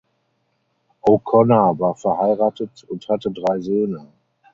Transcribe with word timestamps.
O’Connor 1.03 1.77
war 1.77 1.93
verheiratet 1.93 2.85
und 2.89 3.07
hatte 3.07 3.29
drei 3.29 3.59
Söhne. 3.59 4.07